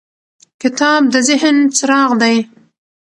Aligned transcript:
کتاب 0.61 1.01
د 1.13 1.15
ذهن 1.27 1.57
څراغ 1.77 2.11
دی. 2.21 2.35